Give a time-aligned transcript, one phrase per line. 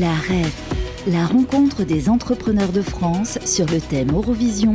[0.00, 4.74] La REF, la rencontre des entrepreneurs de France sur le thème Eurovision,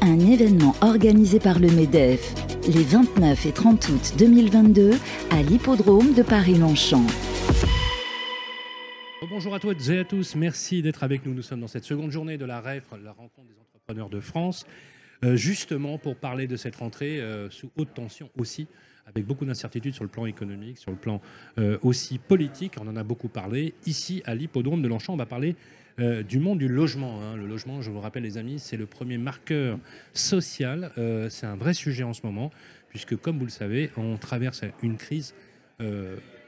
[0.00, 2.34] un événement organisé par le MEDEF
[2.68, 4.92] les 29 et 30 août 2022
[5.30, 7.04] à l'hippodrome de Paris-Longchamp.
[9.28, 11.34] Bonjour à toutes et à tous, merci d'être avec nous.
[11.34, 14.66] Nous sommes dans cette seconde journée de la REF, la rencontre des entrepreneurs de France,
[15.24, 18.68] euh, justement pour parler de cette rentrée euh, sous haute tension aussi
[19.14, 21.20] avec beaucoup d'incertitudes sur le plan économique, sur le plan
[21.58, 22.74] euh, aussi politique.
[22.80, 23.74] On en a beaucoup parlé.
[23.86, 25.56] Ici, à l'hippodrome de Longchamp, on va parler
[25.98, 27.20] euh, du monde du logement.
[27.22, 27.36] hein.
[27.36, 29.78] Le logement, je vous rappelle, les amis, c'est le premier marqueur
[30.12, 30.92] social.
[30.98, 32.50] Euh, c'est un vrai sujet en ce moment,
[32.88, 35.34] puisque, comme vous le savez, on traverse une crise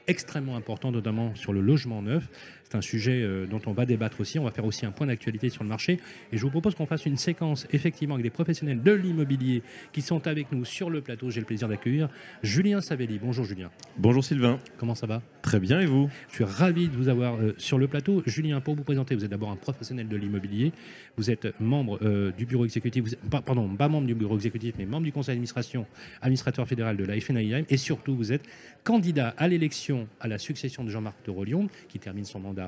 [0.05, 2.29] extrêmement importante, notamment sur le logement neuf.
[2.73, 4.39] C'est un sujet euh, dont on va débattre aussi.
[4.39, 5.99] On va faire aussi un point d'actualité sur le marché.
[6.31, 10.01] Et je vous propose qu'on fasse une séquence, effectivement, avec des professionnels de l'immobilier qui
[10.01, 11.29] sont avec nous sur le plateau.
[11.29, 12.09] J'ai le plaisir d'accueillir
[12.41, 13.19] Julien Savelli.
[13.21, 13.69] Bonjour Julien.
[13.99, 14.57] Bonjour Sylvain.
[14.79, 15.21] Comment ça va?
[15.43, 16.09] Très bien et vous?
[16.29, 18.23] Je suis ravi de vous avoir euh, sur le plateau.
[18.25, 20.71] Julien, pour vous présenter, vous êtes d'abord un professionnel de l'immobilier.
[21.15, 24.33] Vous êtes membre euh, du bureau exécutif, vous êtes- pas- pardon, pas membre du bureau
[24.35, 25.85] exécutif, mais membre du conseil d'administration,
[26.23, 27.65] administrateur fédéral de la FNIM.
[27.69, 28.41] Et surtout, vous êtes
[28.83, 32.62] candidat à l'élection à la succession de Jean-Marc de Rollion, qui termine son mandat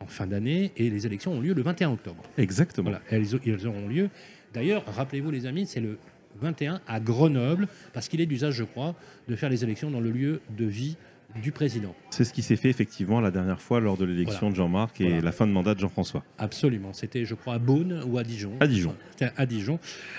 [0.00, 0.72] en fin d'année.
[0.76, 2.22] Et les élections ont lieu le 21 octobre.
[2.38, 2.90] Exactement.
[2.90, 4.08] Voilà, elles, elles auront lieu.
[4.54, 5.98] D'ailleurs, rappelez-vous les amis, c'est le
[6.40, 8.94] 21 à Grenoble, parce qu'il est d'usage, je crois,
[9.28, 10.96] de faire les élections dans le lieu de vie
[11.42, 11.94] du président.
[12.10, 14.50] C'est ce qui s'est fait effectivement la dernière fois lors de l'élection Voilà.
[14.52, 15.20] de Jean-Marc et Voilà.
[15.22, 16.24] la fin de mandat de Jean-François.
[16.38, 16.92] Absolument.
[16.94, 18.52] C'était, je crois, à Beaune ou à Dijon.
[18.60, 18.94] À Dijon.
[19.36, 19.78] À Dijon.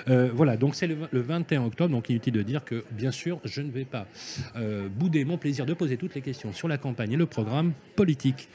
[0.09, 1.91] Euh, voilà, donc c'est le, le 21 octobre.
[1.91, 4.05] Donc inutile de dire que, bien sûr, je ne vais pas
[4.57, 7.73] euh, bouder mon plaisir de poser toutes les questions sur la campagne et le programme
[7.95, 8.47] politique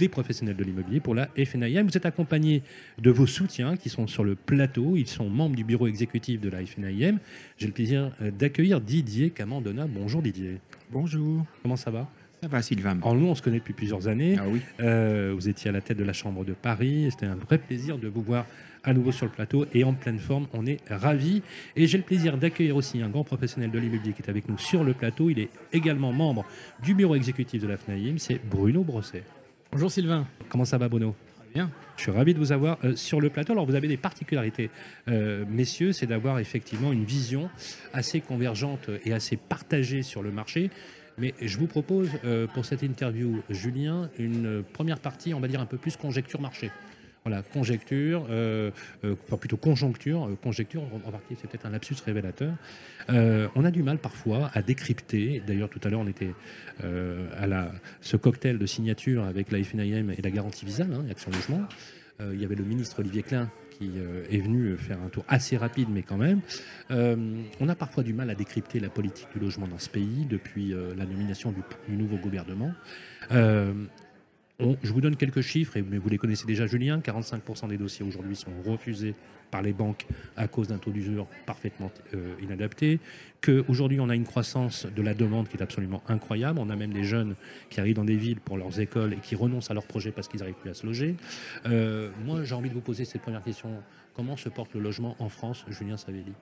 [0.00, 1.82] des professionnels de l'immobilier pour la FNIM.
[1.82, 2.62] Vous êtes accompagné
[2.98, 4.96] de vos soutiens qui sont sur le plateau.
[4.96, 7.18] Ils sont membres du bureau exécutif de la FNIM.
[7.58, 9.86] J'ai le plaisir euh, d'accueillir Didier Camandona.
[9.86, 10.58] Bonjour Didier.
[10.90, 11.44] Bonjour.
[11.62, 12.08] Comment ça va?
[12.42, 14.36] Ça va, Sylvain Alors nous, on se connaît depuis plusieurs années.
[14.40, 14.62] Ah oui.
[14.80, 17.08] Euh, vous étiez à la tête de la Chambre de Paris.
[17.10, 18.46] C'était un vrai plaisir de vous voir
[18.82, 20.46] à nouveau sur le plateau et en pleine forme.
[20.54, 21.42] On est ravis.
[21.76, 24.56] Et j'ai le plaisir d'accueillir aussi un grand professionnel de l'immobilier qui est avec nous
[24.56, 25.28] sur le plateau.
[25.28, 26.46] Il est également membre
[26.82, 28.16] du bureau exécutif de la FNAIM.
[28.16, 29.24] C'est Bruno Brosset.
[29.72, 30.26] Bonjour, Sylvain.
[30.48, 31.14] Comment ça va, Bruno?
[31.38, 31.70] Très bien.
[31.96, 33.52] je suis ravi de vous avoir euh, sur le plateau.
[33.52, 34.68] Alors, vous avez des particularités,
[35.06, 37.48] euh, messieurs, c'est d'avoir effectivement une vision
[37.92, 40.70] assez convergente et assez partagée sur le marché.
[41.18, 45.60] Mais je vous propose euh, pour cette interview, Julien, une première partie, on va dire
[45.60, 46.72] un peu plus conjecture marché.
[47.24, 48.70] Voilà, conjecture, euh,
[49.04, 52.54] euh, plutôt conjoncture, euh, conjecture, en partie c'est peut-être un lapsus révélateur.
[53.10, 55.42] Euh, on a du mal parfois à décrypter.
[55.46, 56.32] D'ailleurs, tout à l'heure, on était
[56.82, 61.04] euh, à la, ce cocktail de signature avec la FNIM et la garantie Visa, hein,
[61.10, 61.66] Action Logement.
[62.22, 63.92] Il y avait le ministre Olivier Klein qui
[64.30, 66.42] est venu faire un tour assez rapide, mais quand même.
[66.90, 70.74] On a parfois du mal à décrypter la politique du logement dans ce pays depuis
[70.98, 71.54] la nomination
[71.88, 72.74] du, nouveau gouvernement.
[74.60, 77.00] On- je vous donne quelques chiffres, et, mais vous les connaissez déjà, Julien.
[77.00, 79.14] 45% des dossiers aujourd'hui sont refusés
[79.50, 80.06] par les banques
[80.36, 83.00] à cause d'un taux d'usure parfaitement euh, inadapté.
[83.42, 86.60] Qu'aujourd'hui, on a une croissance de la demande qui est absolument incroyable.
[86.60, 87.34] On a même des jeunes
[87.68, 90.28] qui arrivent dans des villes pour leurs écoles et qui renoncent à leurs projets parce
[90.28, 91.16] qu'ils n'arrivent plus à se loger.
[91.66, 93.70] Euh, moi, j'ai envie de vous poser cette première question.
[94.14, 96.32] Comment se porte le logement en France, Julien Savelli?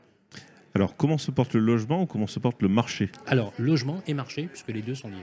[0.74, 3.10] Alors comment se porte le logement ou comment se porte le marché?
[3.26, 5.16] Alors, logement et marché, puisque les deux sont liés.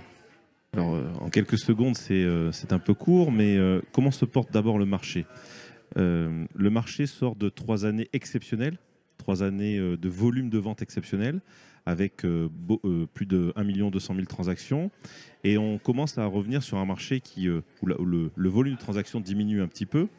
[0.76, 4.26] Alors euh, en quelques secondes c'est euh, c'est un peu court, mais euh, comment se
[4.26, 5.26] porte d'abord le marché?
[5.96, 8.78] Le marché sort de trois années exceptionnelles,
[9.18, 11.40] trois années de volume de vente exceptionnel
[11.86, 12.26] avec
[13.14, 14.92] plus de 1 200 000 transactions.
[15.46, 19.62] Et on commence à revenir sur un marché qui, où, le, volume de transactions diminue
[19.62, 20.10] un petit peu.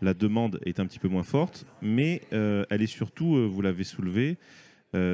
[0.00, 4.38] La demande est un petit peu moins forte, mais elle est surtout, vous l'avez soulevé,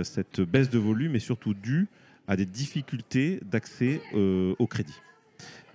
[0.04, 1.88] cette baisse de volume est surtout due
[2.28, 4.98] à des difficultés d'accès euh, au crédit.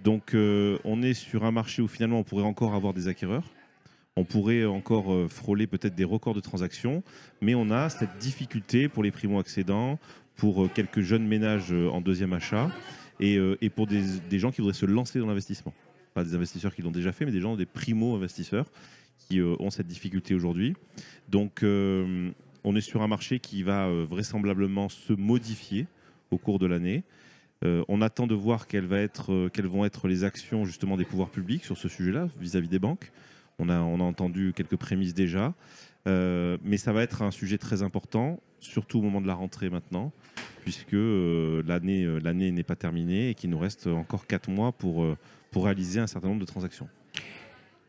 [0.04, 3.44] Donc euh, on est sur un marché où finalement on pourrait encore avoir des acquéreurs,
[4.16, 7.04] on pourrait encore euh, frôler peut-être des records de transactions,
[7.42, 10.00] mais on a cette difficulté pour les primo-accédants,
[10.36, 12.70] pour quelques jeunes ménages en deuxième achat,
[13.20, 13.40] et,
[13.76, 15.74] pour des, des gens qui voudraient se lancer dans l'investissement.
[16.14, 18.68] Pas des investisseurs qui l'ont déjà fait, mais des gens, des primo-investisseurs
[19.18, 20.76] qui ont cette difficulté aujourd'hui.
[21.28, 25.88] Donc on est sur un marché qui va vraisemblablement se modifier
[26.32, 27.04] au cours de l'année.
[27.66, 31.66] Euh, on attend de voir euh, quelles vont être les actions justement des pouvoirs publics
[31.66, 33.12] sur ce sujet-là vis-à-vis des banques.
[33.60, 35.54] On a, entendu quelques prémices déjà,
[36.08, 39.70] Euh, mais ça va être un sujet très important, surtout au moment de la rentrée
[39.70, 40.14] maintenant,
[40.64, 45.06] puisque l'année n'est pas terminée et qu'il nous reste encore quatre mois pour,
[45.52, 46.88] pour réaliser un certain nombre de transactions.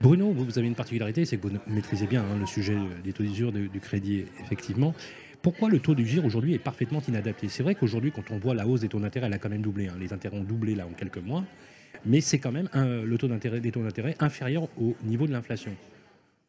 [0.00, 3.22] Bruno, vous, avez une particularité, c'est que vous maîtrisez bien hein, le sujet des taux
[3.22, 4.94] d'usure, du, du crédit, effectivement.
[5.42, 7.48] Pourquoi le taux d'usure aujourd'hui est parfaitement inadapté?
[7.48, 9.62] C'est vrai qu'aujourd'hui, quand on voit la hausse des taux d'intérêt, elle a quand même
[9.62, 9.88] doublé.
[9.88, 9.96] hein.
[9.98, 11.44] Les intérêts ont doublé là en quelques mois.
[12.04, 15.74] Mais c'est quand même le taux d'intérêt, des taux d'intérêt inférieurs au niveau de l'inflation.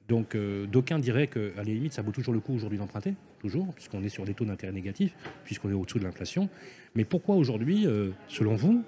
[0.09, 3.71] Donc euh, d'aucuns diraient qu'à la limite, ça vaut toujours le coup aujourd'hui d'emprunter, toujours,
[3.75, 5.15] puisqu'on est sur des taux d'intérêt négatifs,
[5.45, 6.49] puisqu'on est au-dessous de l'inflation.
[6.95, 8.83] Mais pourquoi aujourd'hui, euh, selon vous,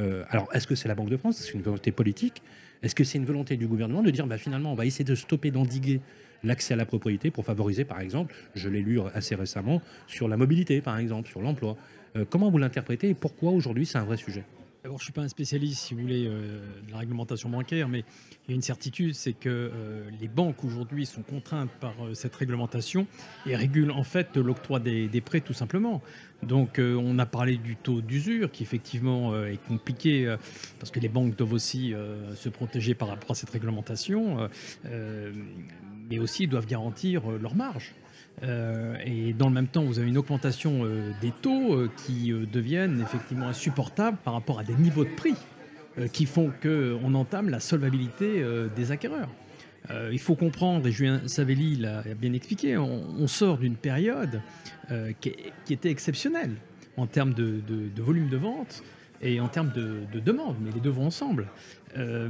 [0.00, 2.42] euh, alors est-ce que c'est la Banque de France, c'est une volonté politique?
[2.82, 5.14] Est-ce que c'est une volonté du gouvernement de dire bah, finalement on va essayer de
[5.14, 6.00] stopper, d'endiguer
[6.44, 10.36] l'accès à la propriété pour favoriser par exemple, je l'ai lu assez récemment, sur la
[10.36, 11.76] mobilité par exemple, sur l'emploi
[12.30, 14.44] Comment vous l'interprétez et pourquoi aujourd'hui c'est un vrai sujet?
[14.84, 17.88] D'abord, je ne suis pas un spécialiste, si vous voulez, euh, de la réglementation bancaire,
[17.88, 18.04] mais
[18.46, 22.12] il y a une certitude, c'est que euh, les banques aujourd'hui sont contraintes par euh,
[22.12, 23.06] cette réglementation
[23.46, 26.02] et régulent en fait l'octroi des, prêts tout simplement.
[26.42, 30.36] Donc, on a parlé du taux d'usure qui effectivement est compliqué
[30.78, 31.94] parce que les banques doivent aussi
[32.34, 34.50] se protéger par rapport à cette réglementation,
[36.10, 37.94] mais aussi doivent garantir leur marge.
[38.42, 42.32] Euh, et dans le même temps, vous avez une augmentation euh, des taux euh, qui
[42.52, 45.34] deviennent effectivement insupportables par rapport à des niveaux de prix
[46.12, 49.28] qui font qu'on entame la solvabilité des acquéreurs.
[50.10, 54.42] il faut comprendre, et Julien Savelli l'a bien expliqué, on, sort d'une période
[55.20, 55.32] qui,
[55.70, 56.56] était exceptionnelle
[56.96, 57.62] en termes de,
[58.02, 58.82] volume de vente
[59.24, 61.48] et en termes de, de demande, mais les deux vont ensemble.
[61.96, 62.28] Euh,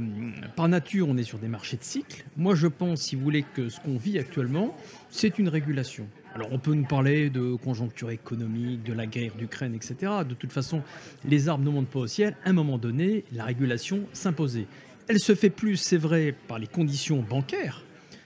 [0.55, 2.25] par nature, on est sur des marchés de cycle.
[2.37, 4.75] Moi, je pense, si vous voulez, que ce qu'on vit actuellement,
[5.09, 6.07] c'est une régulation.
[6.33, 10.11] Alors, on peut nous parler de conjoncture économique, de la guerre d'Ukraine, etc.
[10.27, 10.81] De toute façon,
[11.25, 12.35] les arbres ne montent pas au ciel.
[12.45, 14.67] À un moment donné, la régulation s'imposait.
[15.07, 17.84] Elle se fait plus, c'est vrai, par les conditions bancaires,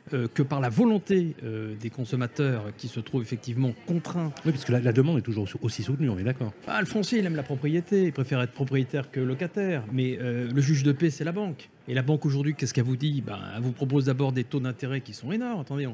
[0.10, 4.32] que par la volonté euh, des consommateurs qui se trouvent effectivement contraints.
[4.46, 6.54] Oui, parce que la, demande est toujours aussi soutenue, on est d'accord.
[6.68, 9.84] Ah, le foncier, il aime la propriété, il préfère être propriétaire que locataire.
[9.92, 11.70] Mais euh, le juge de paix, c'est la banque.
[11.88, 13.22] Et la banque aujourd'hui, qu'est-ce qu'elle vous dit?
[13.22, 15.62] Ben, Elle vous propose d'abord des taux d'intérêt qui sont énormes.
[15.62, 15.88] Attendez,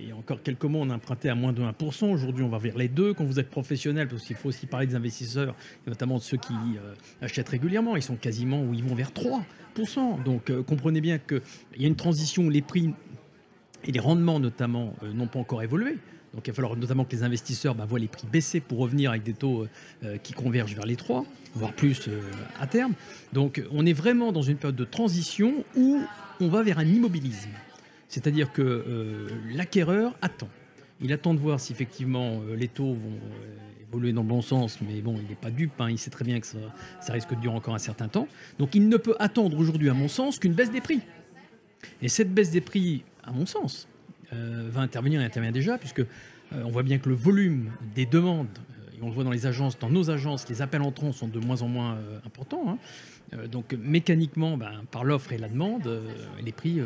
[0.00, 2.10] il y a encore quelques mois, on empruntait à moins de 1%.
[2.10, 3.12] Aujourd'hui, on va vers les deux.
[3.12, 5.54] Quand vous êtes professionnel, parce qu'il faut aussi parler des investisseurs,
[5.86, 6.54] notamment de ceux qui
[7.20, 9.42] achètent régulièrement, ils sont quasiment ou ils vont vers 3%.
[10.24, 11.40] Donc comprenez bien qu'il
[11.76, 12.94] y a une transition où les prix
[13.86, 15.98] et les rendements notamment euh, n'ont pas encore évolué.
[16.34, 19.10] Donc il va falloir notamment que les investisseurs bah, voient les prix baisser pour revenir
[19.10, 19.66] avec des taux
[20.02, 21.24] euh, qui convergent vers les 3,
[21.54, 22.20] voire plus euh,
[22.58, 22.94] à terme.
[23.32, 26.00] Donc on est vraiment dans une période de transition où
[26.40, 27.50] on va vers un immobilisme.
[28.08, 30.48] C'est-à-dire que l'acquéreur attend.
[31.00, 33.18] Il attend de voir si effectivement les taux vont
[33.94, 35.90] évoluer dans le bon sens, mais bon, il n'est pas dupe, hein.
[35.90, 38.26] il sait très bien que ça, risque de durer encore un certain temps.
[38.58, 41.00] Donc il ne peut attendre aujourd'hui, à mon sens, qu'une baisse des prix.
[42.02, 43.88] Et cette baisse des prix, à mon sens,
[44.32, 46.06] euh, va intervenir et intervient déjà, puisque euh,
[46.52, 48.48] on voit bien que le volume des demandes,
[49.04, 51.62] on le voit dans les agences, dans nos agences, les appels entrants sont de moins
[51.62, 52.64] en moins importants.
[52.68, 53.38] Hein.
[53.50, 56.02] donc mécaniquement, ben, par l'offre et la demande,
[56.42, 56.80] les prix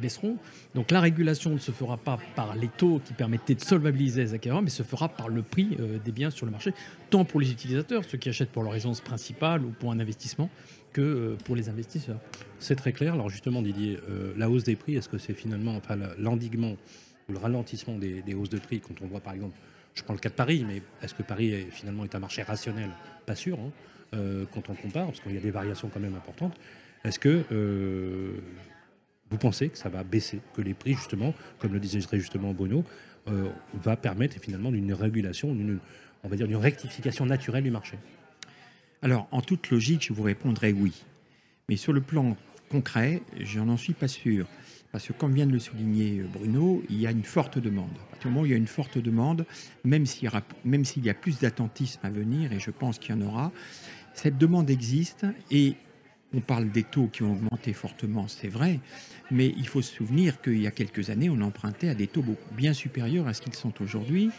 [0.00, 0.36] baisseront.
[0.74, 4.34] Donc la régulation ne se fera pas par les taux qui permettaient de solvabiliser les
[4.34, 6.72] acquéreurs, mais se fera par le prix des biens sur le marché,
[7.10, 10.50] tant pour les utilisateurs, ceux qui achètent pour leur résidence principale ou pour un investissement,
[10.94, 12.20] que euh, pour les investisseurs.
[12.58, 13.12] C'est très clair.
[13.12, 15.78] Alors justement, Didier, euh, la hausse des prix, est-ce que c'est finalement
[16.16, 16.76] l'endiguement
[17.28, 19.56] ou le ralentissement des, hausses de prix quand on voit par exemple,
[19.94, 22.42] je prends le cas de Paris, mais est-ce que Paris est, finalement est un marché
[22.42, 22.90] rationnel?
[23.26, 23.70] Pas sûr, hein,
[24.14, 26.56] euh, quand on compare, parce qu'il y a des variations quand même importantes.
[27.04, 27.44] Est-ce que
[29.30, 32.82] vous pensez que ça va baisser, que les prix, justement, comme le disait justement Bruno,
[33.74, 35.54] va permettre finalement d'une régulation,
[36.22, 37.98] on va dire d'une rectification naturelle du marché?
[39.02, 41.04] Alors, en toute logique, je vous répondrai oui.
[41.68, 42.38] Mais sur le plan
[42.70, 44.46] concret, je n'en suis pas sûr.
[44.94, 47.90] Parce que, comme vient de le souligner euh, Bruno, il y a une forte demande.
[48.12, 49.44] À du moment il y a une forte demande,
[49.82, 53.50] même s'il y, a plus d'attentisme à venir, et je pense qu'il y en aura,
[54.12, 55.74] cette demande existe et
[56.32, 58.78] on parle des taux qui ont augmenté fortement, c'est vrai,
[59.32, 62.24] mais il faut se souvenir qu'il y a quelques années, on empruntait à des taux
[62.56, 64.30] bien supérieurs à ce qu'ils sont aujourd'hui.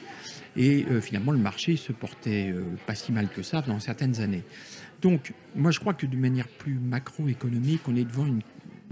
[0.55, 4.21] Et euh, finalement, le marché se portait euh, pas si mal que ça dans certaines
[4.21, 4.43] années.
[5.01, 8.41] Donc, moi, je crois que de manière plus macroéconomique, on est devant une,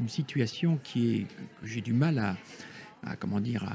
[0.08, 2.20] situation qui est, que j'ai du mal
[3.04, 3.66] à, comment dire,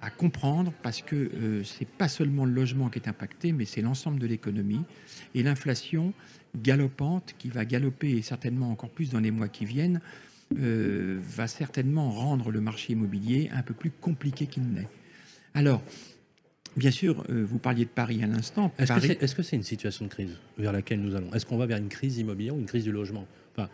[0.00, 3.80] à, comprendre parce que euh, c'est pas seulement le logement qui est impacté, mais c'est
[3.80, 4.82] l'ensemble de l'économie
[5.34, 6.12] et l'inflation
[6.62, 10.00] galopante qui va galoper et certainement encore plus dans les mois qui viennent
[10.56, 14.86] euh, va certainement rendre le marché immobilier un peu plus compliqué qu'il n'est.
[15.54, 15.82] Alors,
[16.76, 18.72] bien sûr, euh, vous parliez de Paris à l'instant.
[18.78, 21.32] Est-ce que c'est une situation de crise vers laquelle nous allons?
[21.32, 23.26] Est-ce qu'on va vers une crise immobilière ou une crise du logement?
[23.56, 23.68] Enfin,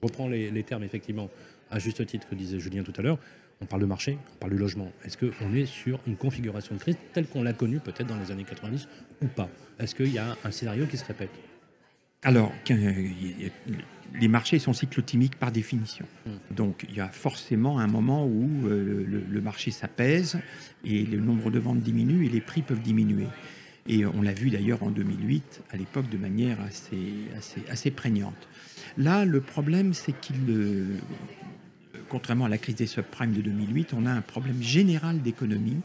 [0.00, 1.28] je reprends les, termes effectivement
[1.70, 3.18] à juste titre que disait Julien tout à l'heure.
[3.60, 4.92] On parle de marché, on parle de logement.
[5.04, 8.30] Est-ce qu'on est sur une configuration de crise telle qu'on l'a connue peut-être dans les
[8.30, 8.88] années 90
[9.22, 9.48] ou pas?
[9.80, 11.30] Est-ce qu'il y a un scénario qui se répète?
[12.22, 12.52] Alors,
[14.20, 16.06] les marchés sont cyclotimiques par définition.
[16.26, 16.54] Hmm.
[16.54, 20.38] Donc, il y a forcément un moment où euh, le, marché s'apaise
[20.84, 23.26] et le nombre de ventes diminue et les prix peuvent diminuer.
[23.88, 26.58] Et on l'a vu d'ailleurs en 2008, à l'époque, de manière
[27.70, 28.48] assez, prégnante.
[28.98, 30.98] Là, le problème, c'est qu'il, euh,
[32.08, 35.80] contrairement à la crise des subprimes de 2008, on a un problème général d'économie,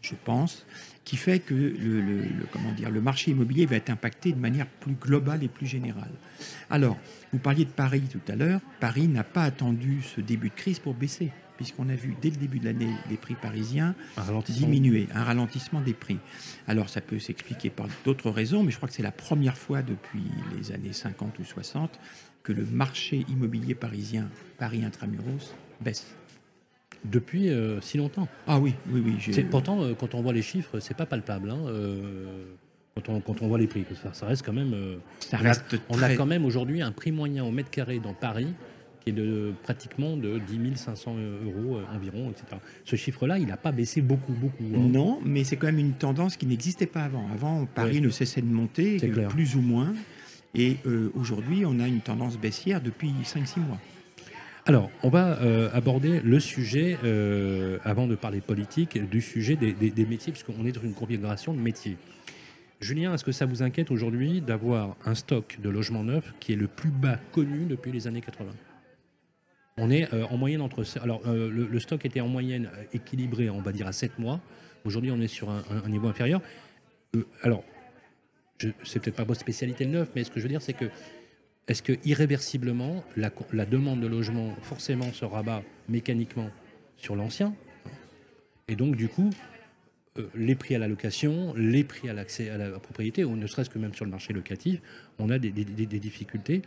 [0.00, 0.64] je pense,
[1.04, 4.94] qui fait que le- comment dire, le marché immobilier va être impacté de manière plus
[4.94, 6.12] globale et plus générale.
[6.70, 6.98] Alors,
[7.32, 8.60] vous parliez de Paris tout à l'heure.
[8.78, 11.30] Paris n'a pas attendu ce début de crise pour baisser,
[11.60, 15.82] puisqu'on a vu dès le début de l'année les prix parisiens Un diminuer, un ralentissement
[15.82, 16.16] des prix.
[16.66, 19.82] Alors ça peut s'expliquer par d'autres raisons, mais je crois que c'est la première fois
[19.82, 20.22] depuis
[20.56, 22.00] les années 50 ou 60
[22.44, 26.06] que le marché immobilier parisien, Paris intramuros, baisse.
[27.04, 28.26] Depuis euh, si longtemps.
[28.46, 29.42] Ah oui, oui, oui.
[29.50, 31.50] Pourtant, euh, quand on voit les chiffres, c'est pas palpable.
[31.50, 32.54] hein, euh,
[32.94, 34.74] quand, on, quand on voit les prix, ça, ça reste quand même.
[35.20, 37.70] ça on a- reste On a très- quand même aujourd'hui un prix moyen au mètre
[37.70, 38.48] carré dans Paris
[39.00, 42.60] qui est de pratiquement de 10 500 euros euh, environ, etc.
[42.84, 44.64] Ce chiffre-là, il n'a pas baissé beaucoup, beaucoup.
[44.74, 44.88] hein.
[44.92, 47.26] Non, mais c'est quand même une tendance qui n'existait pas avant.
[47.32, 48.00] Avant, Paris Ouais.
[48.00, 49.92] ne cessait de monter, euh, plus ou moins.
[50.54, 53.78] Et euh, aujourd'hui, on a une tendance baissière depuis 5-6 mois.
[54.66, 59.72] Alors, on va euh, aborder le sujet, euh, avant de parler politique, du sujet des,
[59.72, 61.96] des- des métiers, puisqu'on est dans une configuration de métiers.
[62.80, 66.56] Julien, est-ce que ça vous inquiète aujourd'hui d'avoir un stock de logements neufs qui est
[66.56, 68.46] le plus bas connu depuis les années 80
[69.80, 70.84] On est euh, en moyenne entre...
[71.02, 74.38] Alors, euh, le, stock était en moyenne euh, équilibré, on va dire, à 7 mois.
[74.84, 76.42] Aujourd'hui, on est sur un, niveau inférieur.
[77.42, 77.64] Alors,
[78.58, 80.86] c'est peut-être pas votre spécialité le neuf, mais ce que je veux dire, c'est que
[81.66, 83.30] est-ce que irréversiblement, la,
[83.66, 86.50] demande de logement forcément se rabat mécaniquement
[86.96, 87.54] sur l'ancien?
[88.68, 89.30] Et donc, du coup,
[90.34, 93.70] les prix à la location, les prix à l'accès à la propriété, ou ne serait-ce
[93.70, 94.80] que même sur le marché locatif,
[95.18, 96.62] on a des difficultés.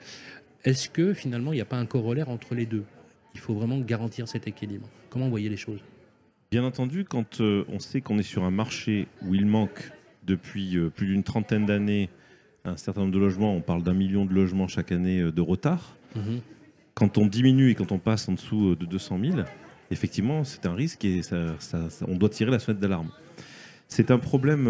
[0.64, 2.86] Est-ce que finalement, il n'y a pas un corollaire entre les deux?
[3.34, 4.88] Il faut vraiment garantir cet équilibre.
[5.10, 5.80] Comment vous voyez les choses?
[6.52, 9.92] Bien entendu, quand euh, on sait qu'on est sur un marché où il manque
[10.26, 12.10] depuis euh, plus d'une trentaine d'années
[12.66, 15.42] un certain nombre de logements, on parle d'un million de logements chaque année euh, de
[15.42, 15.98] retard,
[16.94, 19.38] quand on diminue et quand on passe en dessous de 200 000,
[19.90, 23.10] effectivement, c'est un risque et ça- ça- ça- on doit tirer la sonnette d'alarme.
[23.88, 24.68] C'est un problème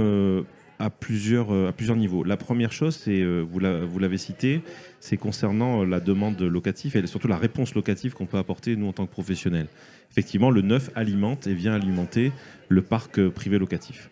[0.80, 2.24] à, plusieurs, euh, à plusieurs niveaux.
[2.24, 4.62] La première chose, euh, vous la- vous l'avez cité,
[5.00, 8.88] c'est concernant euh, la demande locative et surtout la réponse locative qu'on peut apporter, nous,
[8.88, 9.68] en tant que professionnels.
[10.12, 12.32] Effectivement, le neuf alimente et vient alimenter
[12.70, 14.10] le parc privé locatif.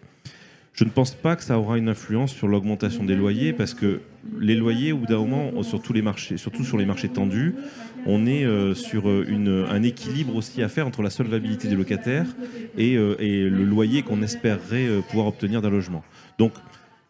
[0.73, 3.99] Je ne pense pas que ça aura une influence sur l'augmentation des loyers parce que
[4.39, 7.55] les loyers, au bout d'un moment, sur tous les marchés, surtout sur les marchés tendus,
[8.05, 11.75] on est euh, sur euh, une- un équilibre aussi à faire entre la solvabilité des
[11.75, 12.25] locataires
[12.77, 16.03] et, euh, et le loyer qu'on espérerait euh, pouvoir obtenir d'un logement.
[16.39, 16.53] Donc,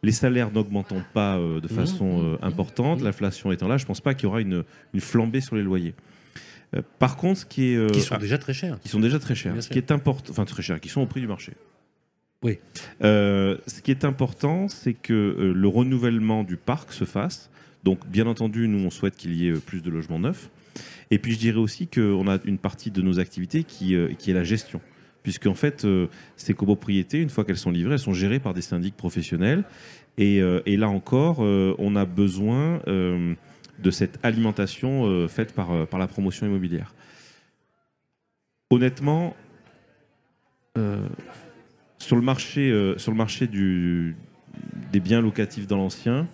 [0.03, 4.15] les salaires n'augmentant pas de façon euh, importante, l'inflation étant là, je ne pense pas
[4.15, 4.63] qu'il y aura une,
[4.95, 5.93] une flambée sur les loyers.
[6.97, 8.79] Par contre, ce qui est Qui sont déjà très chers.
[8.79, 9.51] qui sont déjà très chers.
[9.53, 11.51] Bien Ce qui est important, enfin très chers, qui sont au prix du marché.
[12.43, 12.57] Oui.
[13.03, 17.51] Euh, ce qui est important, c'est que euh, le renouvellement du parc se fasse.
[17.83, 20.49] Donc, bien entendu, nous, on souhaite qu'il y ait euh, plus de logements neufs.
[21.11, 24.33] Et puis, je dirais aussi qu'on a une partie de nos activités qui, qui est
[24.33, 24.79] la gestion.
[25.23, 25.85] Puisqu'en fait,
[26.37, 29.65] ces copropriétés, une fois qu'elles sont livrées, elles sont gérées par des syndics professionnels.
[30.17, 36.95] Et, là encore, on a besoin de cette alimentation faite par, par la promotion immobilière.
[38.69, 39.35] Honnêtement,
[42.11, 44.13] sur le marché, euh,
[44.91, 46.27] des biens locatifs dans l'ancien,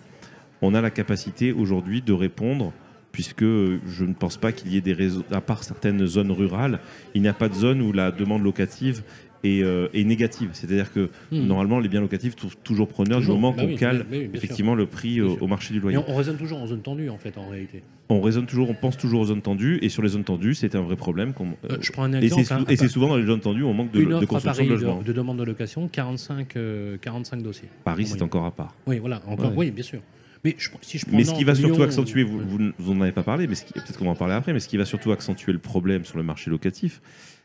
[0.60, 2.72] on a la capacité aujourd'hui de répondre,
[3.12, 6.80] puisque je ne pense pas qu'il y ait des réseaux, à part certaines zones rurales,
[7.14, 9.04] il n'y a pas de zone où la demande locative
[9.44, 10.50] est, euh, est négative.
[10.52, 11.46] C'est-à-dire que Hmm.
[11.46, 14.18] normalement, les biens locatifs trouvent toujours preneurs Toujours, du moment bah qu'on oui, cale oui,
[14.22, 14.30] sûr.
[14.34, 15.96] effectivement le prix au, marché du loyer.
[15.98, 17.82] on, on raisonne toujours en zone tendue, en fait, en réalité.
[18.10, 20.74] On raisonne toujours, on pense toujours aux zones tendues, et sur les zones tendues, c'est
[20.74, 21.32] un vrai problème.
[21.70, 22.44] Euh, je prends un et exemple.
[22.44, 24.22] c'est hein, et c'est souvent dans les zones tendues, on manque de, une de offre
[24.24, 25.02] à construction Paris de de, logements.
[25.02, 27.68] de demande de location, 45, euh, 45 dossiers.
[27.84, 28.74] Paris, c'est encore à part.
[28.86, 29.56] Oui, voilà, encore, Ouais.
[29.56, 30.00] oui, bien sûr.
[30.44, 33.00] Mais je, si je Mais ce qui va surtout Lyon, accentuer, vous, vous, vous n'en
[33.02, 35.10] avez pas parlé, mais peut-être qu'on va en parler après, mais ce qui va surtout
[35.12, 37.00] accentuer le problème sur le marché locatif,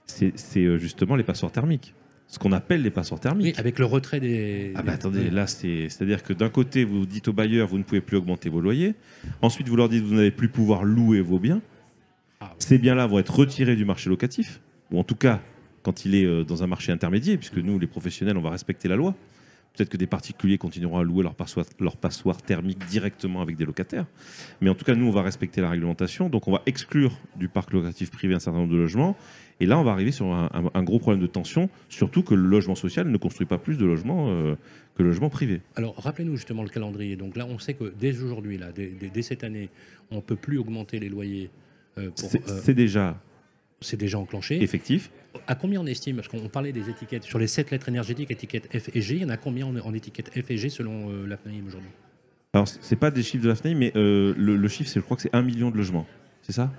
[0.06, 1.94] c'est euh, justement les passoires thermiques.
[2.28, 3.60] Ce qu'on appelle les passoires Oui, thermiques.
[3.60, 4.72] avec le retrait des.
[4.76, 7.84] Ah bah attendez, là c'est c'est-à-dire que d'un côté vous dites aux bailleurs vous ne
[7.84, 8.96] pouvez plus augmenter vos loyers,
[9.42, 11.62] ensuite vous leur dites vous n'allez plus pouvoir louer vos biens.
[12.40, 12.56] Ah oui.
[12.60, 15.42] Ces biens-là vont être retirés du marché locatif, ou en tout cas
[15.84, 18.88] quand il est euh, dans un marché intermédiaire, puisque nous les professionnels on va respecter
[18.88, 19.16] la loi.
[19.76, 23.66] Peut-être que des particuliers continueront à louer leur passoire, leur passoire thermique directement avec des
[23.66, 24.06] locataires.
[24.62, 26.30] Mais en tout cas, nous, on va respecter la réglementation.
[26.30, 29.18] Donc, on va exclure du parc locatif privé un certain nombre de logements.
[29.60, 32.36] Et là, on va arriver sur un, un- un gros problème de tension, surtout que
[32.36, 34.56] le logement social ne construit pas plus de logements euh,
[34.96, 35.62] que le logement privé.
[35.76, 37.16] Alors, rappelez-nous justement le calendrier.
[37.16, 39.70] Donc là, on sait que dès aujourd'hui, là, dès, dès- dès cette année,
[40.12, 41.50] on ne peut plus augmenter les loyers.
[41.98, 43.20] euh, C'est euh, c'est déjà
[43.84, 44.62] c'est déjà enclenché.
[44.62, 45.12] effectif.
[45.48, 47.24] À combien on estime Parce qu'on parlait des étiquettes.
[47.24, 49.76] Sur les sept lettres énergétiques, étiquettes F et G, il y en a combien en,
[49.78, 51.26] en étiquette F et G selon euh,
[51.68, 51.90] aujourd'hui?
[52.54, 55.04] Alors, c'est pas des chiffres de la FNAIM, mais euh, le, le chiffre, c'est, je
[55.06, 56.06] crois que c'est 1 million de logements.
[56.44, 56.72] C'est ça?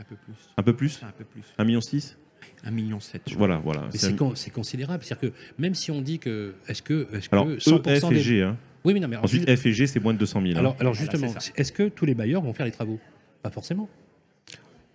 [0.00, 0.34] Un peu plus.
[0.56, 1.00] Un peu plus?
[1.02, 1.42] Un peu plus.
[1.58, 2.16] 1 million 6
[2.64, 2.98] 1,7 million.
[3.26, 3.82] je Voilà, voilà.
[3.82, 5.02] Mais C'est c'est un- con- c'est considérable.
[5.02, 6.54] C'est-à-dire que même si on dit que.
[6.68, 8.20] Est-ce que, est Alors, que E, 100% F et des.
[8.20, 8.42] G.
[8.42, 8.56] Hein.
[8.84, 10.52] Oui, mais non, mais alors, Ensuite, F et G, c'est moins de 200 000.
[10.54, 10.58] hein.
[10.60, 13.00] alors, alors Voilà, justement, est-ce que tous les bailleurs vont faire les travaux?
[13.42, 13.88] Pas forcément.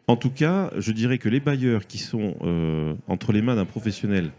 [0.08, 3.66] En tout cas, je dirais que les bailleurs qui sont euh, entre les mains d'un
[3.66, 4.32] professionnel,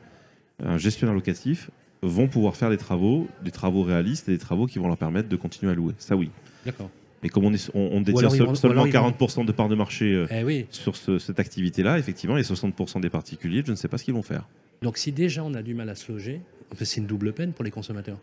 [0.65, 1.71] un gestionnaire locatif,
[2.03, 5.29] vont pouvoir faire des travaux, des travaux réalistes et des travaux qui vont leur permettre
[5.29, 5.93] de continuer à louer.
[5.99, 6.31] Ça, oui.
[6.65, 6.91] D'accord.
[7.23, 9.69] Mais comme on, est, on, on détient seul- vont- seulement alors ils 40% de part
[9.69, 10.67] de marché euh, Eh oui.
[10.71, 14.15] sur ce- cette activité-là, effectivement, les 60% des particuliers, je ne sais pas ce qu'ils
[14.15, 14.47] vont faire.
[14.83, 16.41] Donc si déjà on a du mal à se loger,
[16.81, 18.19] c'est une double peine pour les consommateurs.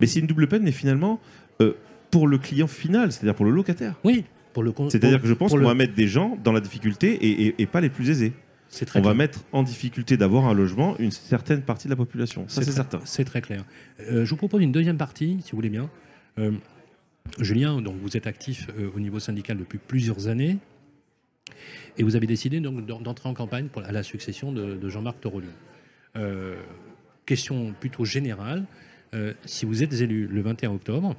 [0.00, 1.18] Mais c'est une double peine, mais finalement,
[1.62, 1.72] euh,
[2.10, 3.94] pour le client final, c'est-à-dire pour le locataire.
[4.04, 4.24] Oui.
[4.52, 6.60] Pour le con- C'est-à-dire que je pense qu'on le- va mettre des gens dans la
[6.60, 8.32] difficulté et, et- et pas les plus aisés.
[8.86, 12.44] Très On va mettre en difficulté d'avoir un logement une certaine partie de la population.
[12.48, 13.00] Ça, c'est très- certain.
[13.04, 13.64] C'est très clair.
[14.00, 15.90] Euh, je vous propose une deuxième partie, si vous voulez bien.
[16.38, 16.52] Euh,
[17.40, 20.58] Julien, donc vous êtes actif euh, au niveau syndical depuis plusieurs années
[21.98, 24.88] et vous avez décidé donc d'en- d'entrer en campagne pour, à la succession de, de
[24.88, 25.48] Jean-Marc Torolion.
[27.26, 28.64] Question plutôt générale.
[29.44, 31.16] si vous êtes élu le 21 octobre,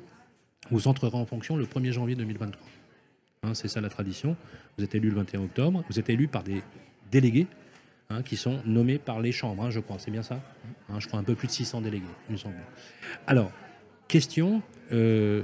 [0.70, 2.66] vous entrerez en fonction le 1er janvier 2023.
[3.44, 4.38] Hein, c'est ça la tradition.
[4.78, 5.84] Vous êtes élu le 21 octobre.
[5.90, 6.62] Vous êtes élu par des
[7.10, 7.48] délégués
[8.12, 9.98] hein, qui sont nommés par les chambres, hein, je crois.
[9.98, 10.40] C'est bien ça?
[11.00, 12.54] Je crois un peu plus de 600 délégués, il me semble.
[13.26, 13.52] Alors,
[14.08, 15.42] question euh,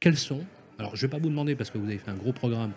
[0.00, 0.44] quels sont,
[0.80, 2.72] alors je ne vais pas vous demander parce que vous avez fait un gros programme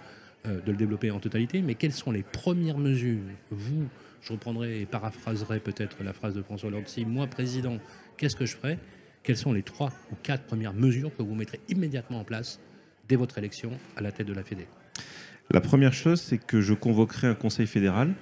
[0.46, 3.17] euh, de le développer en totalité, mais quelles sont les premières mesures,
[3.50, 3.88] vous,
[4.22, 7.79] je reprendrai et paraphraserai peut-être la phrase de François Hollande, moi président,
[8.17, 8.77] qu'est-ce que je ferai
[9.24, 12.60] Quelles sont les trois ou quatre premières mesures que vous mettrez immédiatement en place
[13.07, 14.67] dès votre élection à la tête de la Fédé
[15.51, 18.13] La première chose, c'est que je convoquerai un conseil fédéral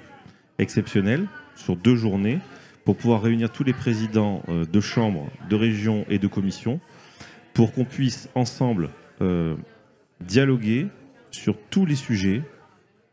[0.57, 2.39] exceptionnel sur deux journées
[2.85, 6.79] pour pouvoir réunir tous les présidents euh, de chambres, de régions et de commissions
[7.53, 8.89] pour qu'on puisse ensemble
[9.21, 9.55] euh,
[10.21, 10.87] dialoguer
[11.31, 12.41] sur tous les sujets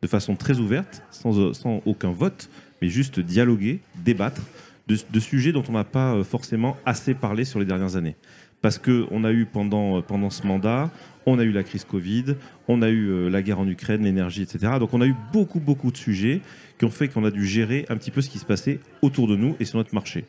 [0.00, 2.48] de façon très ouverte, sans, sans aucun vote,
[2.80, 4.42] mais juste dialoguer, débattre
[4.86, 8.16] de, sujets dont on n'a pas euh, forcément assez parlé sur les dernières années.
[8.60, 10.90] Parce qu'on a eu pendant, pendant ce mandat,
[11.26, 14.42] on a eu la crise Covid, on a eu euh, la guerre en Ukraine, l'énergie,
[14.42, 14.74] etc.
[14.80, 16.40] Donc on a eu beaucoup, beaucoup de sujets
[16.78, 19.28] qui ont fait qu'on a dû gérer un petit peu ce qui se passait autour
[19.28, 20.24] de nous et sur notre marché.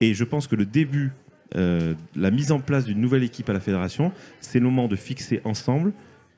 [0.00, 1.12] Et je pense que le début,
[1.56, 4.96] euh, la mise en place d'une nouvelle équipe à la fédération, c'est le moment de
[4.96, 5.92] fixer ensemble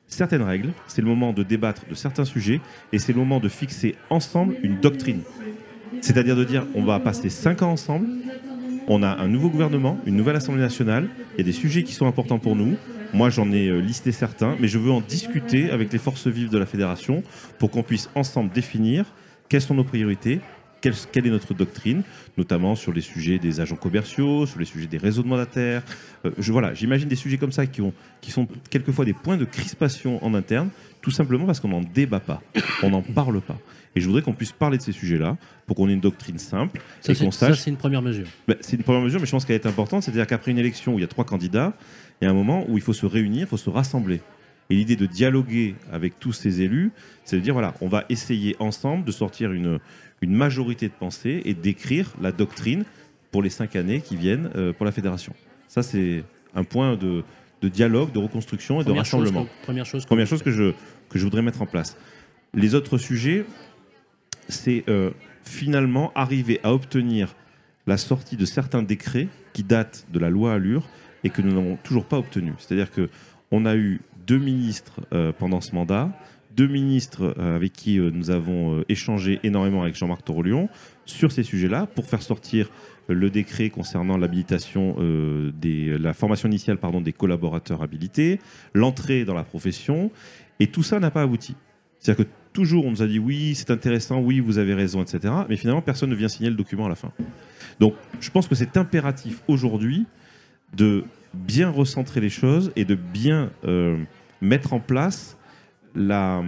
[0.07, 3.49] certaines règles, c'est le moment de débattre de certains sujets et c'est le moment de
[3.49, 5.21] fixer ensemble une doctrine.
[6.01, 8.07] C'est-à-dire de dire on va passer cinq ans ensemble,
[8.87, 11.93] on a un nouveau gouvernement, une nouvelle Assemblée nationale, il y a des sujets qui
[11.93, 12.75] sont importants pour nous.
[13.13, 16.49] Moi, j'en ai euh, listé certains, mais je veux en discuter avec les forces vives
[16.49, 17.23] de la fédération
[17.59, 19.05] pour qu'on puisse ensemble définir
[19.49, 20.39] quelles sont nos priorités,
[20.81, 22.03] quelle, quelle est notre doctrine,
[22.37, 25.83] notamment sur les sujets des agents commerciaux, sur les sujets des réseaux de mandataires.
[26.25, 29.37] Euh, je, voilà, j'imagine des sujets comme ça qui, ont, qui sont quelquefois des points
[29.37, 30.69] de crispation en interne,
[31.01, 32.41] tout simplement parce qu'on n'en débat pas,
[32.83, 33.57] on n'en parle pas.
[33.95, 36.81] Et je voudrais qu'on puisse parler de ces sujets-là pour qu'on ait une doctrine simple
[37.01, 38.27] Ça, et qu'on ça, sache c'est une première mesure.
[38.47, 40.03] ben, c'est une première mesure, mais je pense qu'elle est importante.
[40.03, 41.73] C'est-à-dire qu'après une élection où il y a trois candidats,
[42.21, 44.21] il y a un moment où il faut se réunir, il faut se rassembler.
[44.69, 46.91] Et l'idée de dialoguer avec tous ces élus,
[47.25, 49.79] c'est de dire voilà, on va essayer ensemble de sortir une,
[50.21, 52.83] une majorité de pensée et d'écrire la doctrine
[53.31, 55.33] pour les cinq années qui viennent euh, pour la fédération.
[55.67, 57.23] Ça, c'est un point de,
[57.61, 59.45] de dialogue, de reconstruction et de chose rassemblement.
[59.45, 60.03] que- première chose.
[60.03, 60.73] que Première chose que je,
[61.09, 61.97] que je voudrais mettre en place.
[62.53, 63.45] Les autres sujets,
[64.49, 65.11] c'est euh,
[65.43, 67.35] finalement arriver à obtenir
[67.87, 70.87] la sortie de certains décrets qui datent de la loi Allure
[71.23, 72.53] et que nous n'avons toujours pas obtenu.
[72.59, 73.09] C'est-à-dire que
[73.51, 76.09] on a eu deux ministres euh, pendant ce mandat,
[76.55, 80.69] deux ministres euh, avec qui euh, nous avons euh, échangé énormément avec Jean-Marc Torolion
[81.05, 82.69] sur ces sujets-là pour faire sortir
[83.07, 85.51] le décret concernant l'habilitation euh,
[85.99, 88.39] la formation initiale pardon des collaborateurs habilités,
[88.73, 90.11] l'entrée dans la profession
[90.59, 91.55] et tout ça n'a pas abouti.
[91.99, 95.33] C'est-à-dire que toujours on nous a dit oui, c'est intéressant, oui, vous avez raison, etc.
[95.49, 97.11] Mais finalement personne ne vient signer le document à la fin.
[97.79, 100.05] Donc je pense que c'est impératif aujourd'hui
[100.75, 103.51] de bien recentrer les choses et de bien
[104.41, 105.37] mettre en place
[105.95, 106.43] la,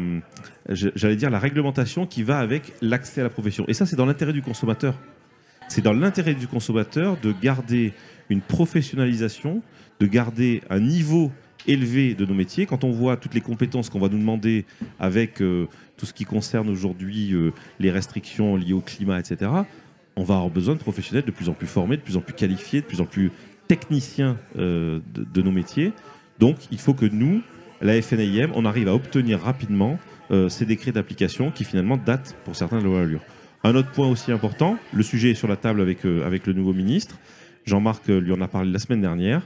[0.69, 3.65] je- j'allais dire la réglementation qui va avec l'accès à la profession.
[3.67, 4.95] Et ça, c'est dans l'intérêt du consommateur.
[5.69, 7.93] C'est dans l'intérêt du consommateur de garder
[8.29, 9.61] une professionnalisation,
[9.99, 11.31] de garder un niveau
[11.67, 12.65] élevé de nos métiers.
[12.65, 14.65] Quand on voit toutes les compétences qu'on va nous demander
[14.99, 19.49] avec euh, tout ce qui concerne aujourd'hui euh, les restrictions liées au climat, etc.,
[20.15, 22.33] on va avoir besoin de professionnels de plus en plus formés, de plus en plus
[22.33, 23.31] qualifiés, de plus en plus
[23.67, 25.93] techniciens euh, de nos métiers.
[26.39, 27.41] Donc, il faut que nous,
[27.83, 29.99] la FNIM, on arrive à obtenir rapidement
[30.31, 33.21] euh, ces décrets d'application qui finalement datent pour certains de la loi Allure.
[33.63, 36.53] Un autre point aussi important, le sujet est sur la table avec, euh, avec le
[36.53, 37.17] nouveau ministre.
[37.65, 39.45] Jean-Marc euh, lui en a parlé la semaine dernière,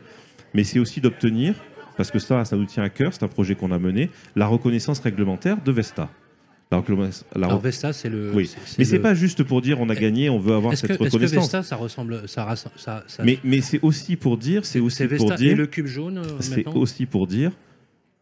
[0.53, 1.55] mais c'est aussi d'obtenir,
[1.97, 4.47] parce que ça, ça nous tient à cœur, c'est un projet qu'on a mené, la
[4.47, 6.09] reconnaissance réglementaire de Vesta.
[6.71, 8.31] La reconnaissance- la Alors Vesta, c'est le.
[8.33, 8.51] Oui.
[8.77, 10.87] Mais c'est le- pas juste pour dire on a gagné, on veut avoir Est-ce que,
[10.87, 11.43] cette est-ce que reconnaissance.
[11.43, 15.07] Vesta, ça ressemble, ça, ça, ça- Mais, mais c'est aussi pour dire, c'est aussi c'est
[15.07, 17.51] pour Vesta dire, et le cube jaune c'est aussi pour dire,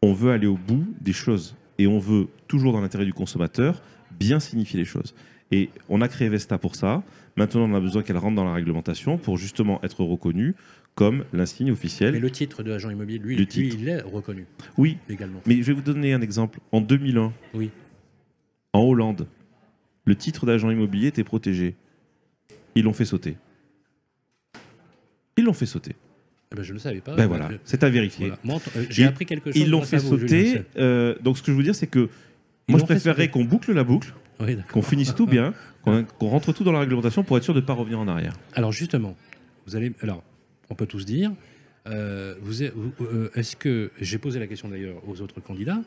[0.02, 3.82] on veut aller au bout des choses et on veut toujours dans l'intérêt du consommateur
[4.12, 5.14] bien signifier les choses.
[5.52, 7.04] Et on a créé Vesta pour ça.
[7.38, 10.56] Maintenant, on a besoin qu'elle rentre dans la réglementation pour justement être reconnue
[10.96, 12.18] comme l'insigne Mais officiel.
[12.20, 14.46] le titre de agent immobilier, lui, lui, il est reconnu
[14.78, 15.42] Oui, également.
[15.46, 16.60] mais je vais vous donner un exemple.
[16.72, 17.70] En 2001, Oui.
[18.72, 19.28] en Hollande,
[20.06, 21.76] le titre d'agent immobilier était protégé.
[22.76, 23.36] Ils l'ont fait sauter.
[25.38, 25.96] Ils l'ont fait sauter.
[26.52, 27.16] Eh ben, je ne le savais pas.
[27.16, 28.32] Ben voilà, c'est à vérifier.
[28.44, 28.62] voilà.
[28.78, 29.62] Euh, J'ai appris quelque chose.
[29.62, 30.62] Ils l'ont fait vous, sauter.
[30.78, 32.10] Euh, donc ce que je veux dire, c'est que
[32.68, 35.54] Ils moi je préférerais qu'on boucle la boucle, Oui, qu'on finisse tout bien,
[35.84, 38.34] qu'on rentre tout dans la réglementation pour être sûr de ne pas revenir en arrière.
[38.54, 39.16] Alors justement,
[39.66, 39.94] vous allez.
[40.02, 40.24] Alors,
[40.70, 41.32] on peut tous dire.
[41.88, 45.82] euh, vous euh, Est-ce que j'ai posé la question d'ailleurs aux autres candidats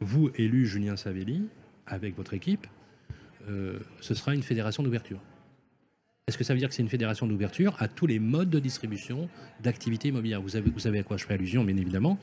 [0.00, 1.42] Vous élu Julien Savelli
[1.86, 2.66] avec votre équipe,
[3.48, 5.18] ce sera une fédération d'ouverture.
[6.28, 8.58] Est-ce que ça veut dire que c'est une fédération d'ouverture à tous les modes de
[8.58, 9.28] distribution
[9.62, 10.42] d'activités immobilières?
[10.42, 12.18] Vous, savez- à quoi je fais allusion, bien évidemment.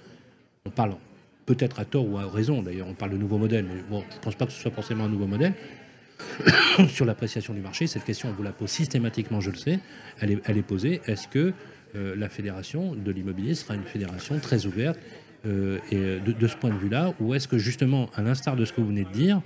[0.65, 0.97] On parle
[1.45, 4.15] peut-être à tort ou à raison, d'ailleurs, on parle de nouveau modèle, mais bon, je
[4.17, 5.53] ne pense pas que ce soit forcément un nouveau modèle.
[6.89, 9.79] Sur l'appréciation du marché, cette question, on vous la pose systématiquement, je le sais,
[10.19, 10.99] elle est, elle est posée.
[11.05, 11.53] Est-ce que
[11.95, 14.99] euh, la fédération de l'immobilier sera une fédération très ouverte
[15.45, 18.57] euh, et euh, de, de ce point de vue-là, ou est-ce que justement, à l'instar
[18.57, 19.41] de ce que vous venez de dire,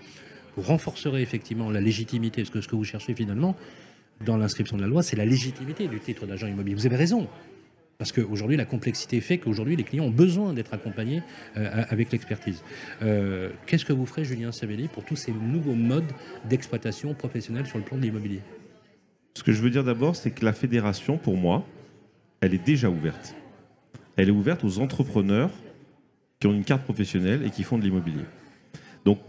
[0.55, 3.55] vous renforcerez effectivement la légitimité, parce que ce que vous cherchez finalement
[4.25, 6.75] dans l'inscription de la loi, c'est la légitimité du titre d'agent immobilier.
[6.75, 7.27] Vous avez raison.
[7.97, 11.23] Parce qu'aujourd'hui, la complexité fait qu'aujourd'hui, les clients ont besoin d'être accompagnés
[11.57, 12.63] euh, avec l'expertise.
[13.01, 16.11] Euh, Qu'est-ce que vous ferez, Julien Savelli, pour tous ces nouveaux modes
[16.47, 18.41] d'exploitation professionnelle sur le plan de l'immobilier?
[19.33, 21.65] Ce que je veux dire d'abord, c'est que la fédération, pour moi,
[22.39, 23.35] elle est déjà ouverte.
[24.15, 25.51] Elle est ouverte aux entrepreneurs
[26.39, 28.25] qui ont une carte professionnelle et qui font de l'immobilier.
[29.05, 29.19] Donc,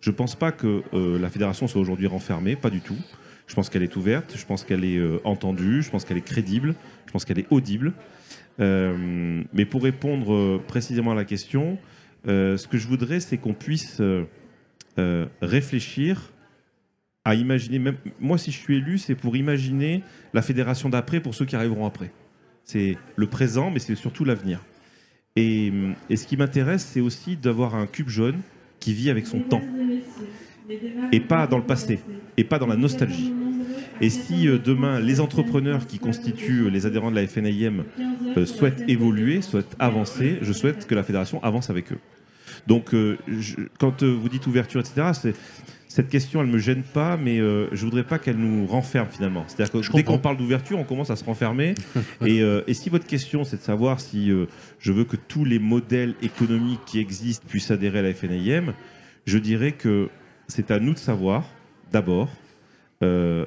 [0.00, 2.98] je ne pense pas que euh, la fédération soit aujourd'hui renfermée, pas du tout.
[3.46, 6.24] Je pense qu'elle est ouverte, je pense qu'elle est euh, entendue, je pense qu'elle est
[6.24, 6.74] crédible,
[7.06, 7.92] je pense qu'elle est audible.
[8.60, 11.78] Euh, mais pour répondre euh, précisément à la question,
[12.26, 14.00] ce que je voudrais, c'est qu'on puisse
[15.42, 16.32] réfléchir
[17.26, 20.02] à imaginer, même moi si je suis élu, c'est pour imaginer
[20.32, 22.10] la fédération d'après pour ceux qui arriveront après.
[22.64, 24.64] C'est le présent, mais c'est surtout l'avenir.
[25.36, 25.70] Et,
[26.08, 28.40] et ce qui m'intéresse, c'est aussi d'avoir un cube jaune
[28.80, 29.62] qui vit avec son temps,
[31.12, 32.00] et pas dans le passé,
[32.36, 33.32] et pas dans la nostalgie.
[34.00, 37.84] Et si euh, demain, les entrepreneurs qui constituent les adhérents de la FNIM
[38.36, 41.98] euh, souhaitent évoluer, souhaitent avancer, je souhaite que la fédération avance avec eux.
[42.66, 45.32] Donc, euh, je- quand euh, vous dites ouverture, etc.,
[45.86, 49.44] cette question, elle me gêne pas, mais euh, je voudrais pas qu'elle nous renferme finalement.
[49.46, 51.74] C'est-à-dire que Je dès qu'on parle d'ouverture, on commence à se renfermer.
[52.26, 54.46] et, euh, et si votre question, c'est de savoir si euh,
[54.80, 58.74] je veux que tous les modèles économiques qui existent puissent adhérer à la FNIM,
[59.24, 60.08] je dirais que
[60.48, 61.44] c'est à nous de savoir,
[61.92, 62.28] d'abord,
[63.02, 63.44] euh,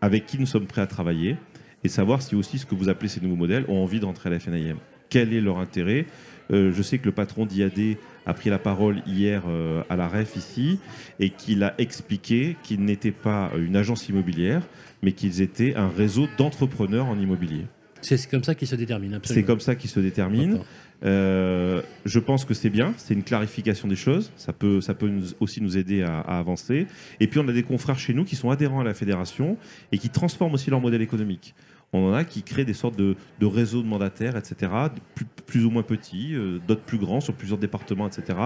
[0.00, 1.36] avec qui nous sommes prêts à travailler,
[1.84, 4.28] et savoir si aussi ce que vous appelez ces nouveaux modèles ont envie de rentrer
[4.28, 4.76] à la FNIM.
[5.10, 6.06] Quel est leur intérêt?
[6.50, 10.08] Euh, Je sais que le patron d'IAD a pris la parole hier euh, à la
[10.08, 10.80] REF ici,
[11.20, 14.62] et qu'il a expliqué qu'ils n'étaient pas une agence immobilière,
[15.02, 17.66] mais qu'ils étaient un réseau d'entrepreneurs en immobilier.
[18.00, 20.60] C'est comme ça qu'il se détermine, C'est comme ça qu'ils se déterminent.
[21.04, 25.10] Euh, je pense que c'est bien, c'est une clarification des choses, ça peut, ça peut
[25.38, 26.86] aussi nous aider à, avancer.
[27.20, 29.56] Et puis on a des confrères chez nous qui sont adhérents à la fédération
[29.92, 31.54] et qui transforment aussi leur modèle économique.
[31.92, 34.70] On en a qui créent des sortes de, de réseaux de mandataires, etc.,
[35.14, 38.38] plus, plus ou moins petits, euh, d'autres plus grands sur plusieurs départements, etc.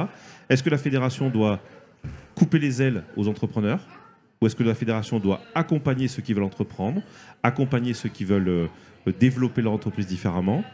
[0.49, 1.61] Est-ce que la fédération doit
[2.35, 3.81] couper les ailes aux entrepreneurs
[4.41, 7.01] ou est-ce que la fédération doit accompagner ceux qui veulent entreprendre,
[7.45, 10.65] accompagner ceux qui veulent euh, développer leur entreprise différemment?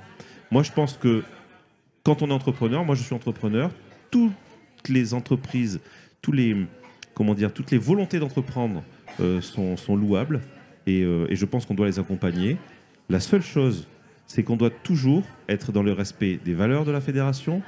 [0.51, 1.23] Moi, je pense que
[2.09, 3.71] quand on est entrepreneur, moi je suis entrepreneur,
[4.11, 4.33] toutes
[4.89, 5.79] les entreprises,
[6.23, 6.57] tous les,
[7.13, 8.83] comment dire, toutes les volontés d'entreprendre
[9.21, 10.41] euh, sont, sont louables
[10.87, 12.57] et, euh, et je pense qu'on doit les accompagner.
[13.11, 13.89] La seule chose,
[14.27, 17.61] c'est qu'on doit toujours être dans le respect des valeurs de la fédération,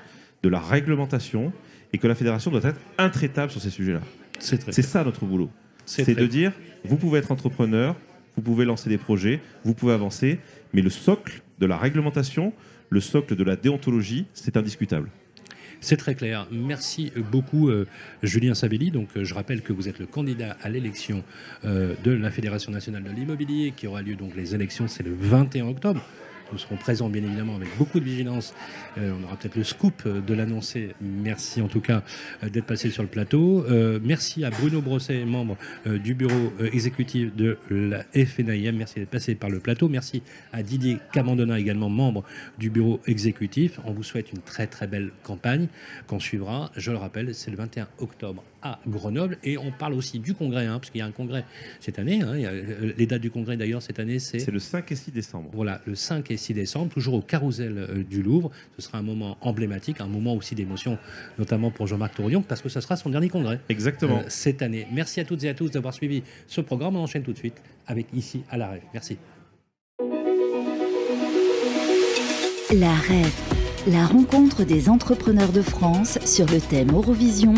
[0.42, 1.52] de la réglementation
[1.92, 4.00] et que la fédération doit être intraitable sur ces sujets-là.
[4.38, 5.50] C'est ça notre boulot.
[5.84, 7.94] C'est de dire, vous pouvez être entrepreneur,
[8.40, 10.38] vous pouvez lancer des projets, vous pouvez avancer,
[10.72, 12.54] mais le socle de la réglementation,
[12.88, 15.10] le socle de la déontologie, c'est indiscutable.
[15.82, 16.46] C'est très clair.
[16.50, 17.86] Merci beaucoup, euh,
[18.22, 18.90] Julien Sabelli.
[18.90, 21.22] Donc, euh, je rappelle que vous êtes le candidat à l'élection
[21.66, 25.14] euh, de la Fédération nationale de l'immobilier qui aura lieu donc les élections, c'est le
[25.14, 26.02] 21 octobre.
[26.52, 28.54] Nous serons présents bien évidemment avec beaucoup de vigilance.
[28.98, 30.94] Euh, on aura peut-être le scoop de l'annoncer.
[31.00, 32.02] Merci en tout cas
[32.42, 33.64] d'être passé sur le plateau.
[34.02, 38.72] merci à Bruno Brosset, membre du bureau exécutif de la FNIM.
[38.72, 39.88] Merci d'être passé par le plateau.
[39.88, 42.24] Merci à Didier Camandona, également membre
[42.58, 43.80] du bureau exécutif.
[43.84, 45.68] On vous souhaite une très très belle campagne
[46.06, 46.70] qu'on suivra.
[46.76, 49.38] Je le rappelle, c'est le 21 octobre à Grenoble.
[49.44, 51.44] Et on parle aussi du congrès, hein, parce qu'il y a un congrès
[51.80, 52.22] cette année.
[52.22, 54.38] Hein, euh, les dates du congrès d'ailleurs cette année, c'est.
[54.38, 55.50] C'est le 5 et 6 décembre.
[55.52, 58.50] Voilà, le 5 et 6 décembre, toujours au carrousel euh, du Louvre.
[58.76, 60.98] Ce sera un moment emblématique, un moment aussi d'émotion,
[61.38, 63.60] notamment pour Jean-Marc Tourillon, parce que ce sera son dernier congrès.
[63.68, 64.18] Exactement.
[64.18, 64.86] Euh, cette année.
[64.92, 66.96] Merci à toutes et à tous d'avoir suivi ce programme.
[66.96, 68.82] On enchaîne tout de suite avec Ici à la Rêve.
[68.92, 69.18] Merci.
[72.72, 73.34] La Rêve,
[73.88, 77.54] la rencontre des entrepreneurs de France sur le thème Eurovision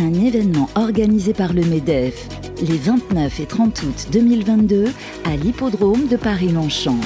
[0.00, 2.28] un événement organisé par le MEDEF
[2.62, 4.86] les 29 et 30 août 2022
[5.24, 7.00] à l'hippodrome de Paris-Longchamp.